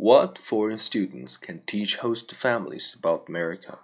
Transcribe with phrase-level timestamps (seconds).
[0.00, 3.80] What foreign students can teach host families about America?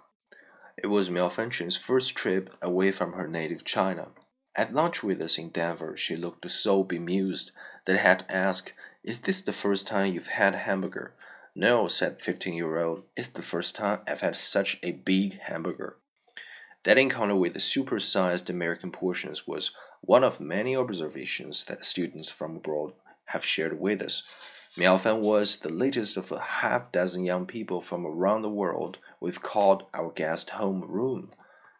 [0.77, 4.07] It was Miao Fanchun's first trip away from her native China.
[4.55, 7.51] At lunch with us in Denver, she looked so bemused
[7.83, 8.71] that I had to ask,
[9.03, 11.15] Is this the first time you've had hamburger?
[11.53, 13.03] No, said 15 year old.
[13.17, 15.97] It's the first time I've had such a big hamburger.
[16.83, 22.55] That encounter with the supersized American portions was one of many observations that students from
[22.55, 22.93] abroad
[23.25, 24.23] have shared with us.
[24.77, 28.97] Miao Fan was the latest of a half dozen young people from around the world
[29.19, 31.31] we've called our guest home room.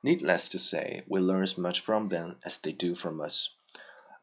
[0.01, 3.49] Needless to say, we learn as much from them as they do from us.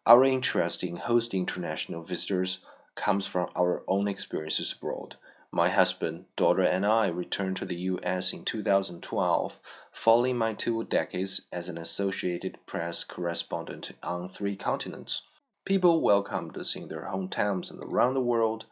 [0.07, 2.61] Our interest in hosting international visitors
[2.95, 5.17] comes from our own experiences abroad.
[5.51, 8.33] My husband, daughter, and I returned to the U.S.
[8.33, 9.61] in 2012,
[9.93, 15.23] following my two decades as an Associated Press correspondent on three continents.
[15.65, 18.67] People welcomed us in their hometowns and around the world.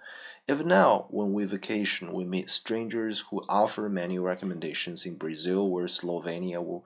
[0.49, 5.85] If now, when we vacation, we meet strangers who offer many recommendations in Brazil or
[5.85, 6.83] Slovenia,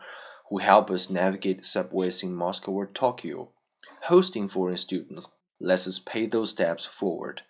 [0.51, 3.49] who help us navigate subways in Moscow or Tokyo,
[4.03, 7.43] hosting foreign students lets us pay those steps forward.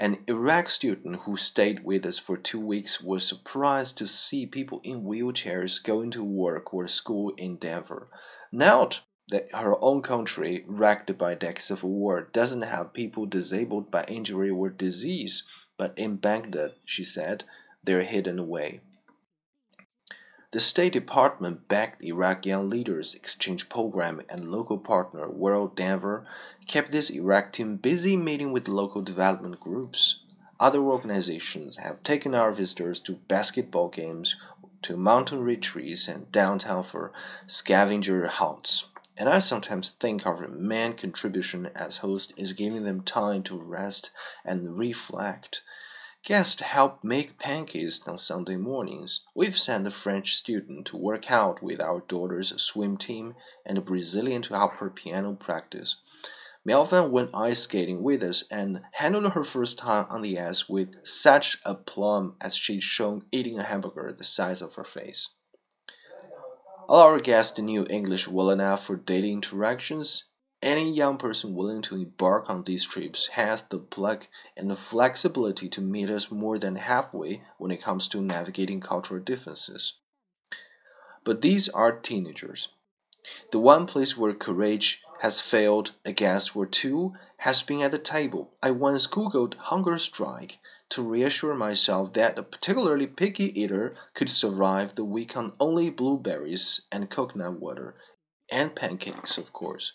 [0.00, 4.80] An Iraq student who stayed with us for two weeks was surprised to see people
[4.84, 8.08] in wheelchairs going to work or school in Denver.
[8.52, 8.88] Now
[9.30, 14.50] that her own country, wrecked by decades of war, doesn't have people disabled by injury
[14.50, 15.42] or disease,
[15.76, 17.44] but in Baghdad, she said,
[17.84, 18.80] they're hidden away.
[20.50, 26.26] The State Department backed Iraq Young Leaders Exchange Program and local partner World Denver
[26.66, 30.20] kept this Iraq team busy meeting with local development groups.
[30.58, 34.36] Other organizations have taken our visitors to basketball games,
[34.82, 37.12] to mountain retreats, and downtown for
[37.46, 38.86] scavenger hunts.
[39.18, 44.12] And I sometimes think our main contribution as host is giving them time to rest
[44.44, 45.60] and reflect.
[46.24, 49.22] Guests help make pancakes on Sunday mornings.
[49.34, 53.34] We've sent a French student to work out with our daughter's swim team
[53.66, 55.96] and a Brazilian to help her piano practice.
[56.64, 60.68] Miao Fan went ice skating with us and handled her first time on the ice
[60.68, 65.30] with such aplomb as she'd shown eating a hamburger the size of her face.
[66.90, 70.24] Our guests knew English well enough for daily interactions.
[70.62, 75.68] Any young person willing to embark on these trips has the pluck and the flexibility
[75.68, 79.98] to meet us more than halfway when it comes to navigating cultural differences.
[81.24, 82.68] But these are teenagers.
[83.52, 87.98] The one place where courage has failed a guest or two has been at the
[87.98, 88.54] table.
[88.62, 90.58] I once Googled hunger strike
[90.90, 96.80] to reassure myself that a particularly picky eater could survive the week on only blueberries
[96.90, 97.96] and coconut water,
[98.50, 99.92] and pancakes, of course.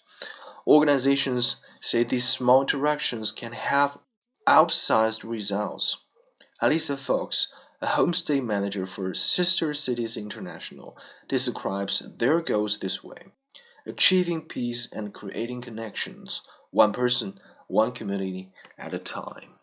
[0.68, 3.98] Organizations say these small interactions can have
[4.48, 5.98] outsized results.
[6.62, 7.48] Alisa Fox,
[7.82, 10.96] a homestay manager for Sister Cities International,
[11.28, 13.28] describes their goals this way
[13.86, 17.38] achieving peace and creating connections, one person,
[17.68, 19.56] one community at a time.